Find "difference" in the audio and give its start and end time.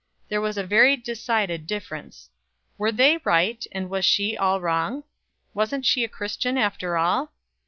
1.67-2.31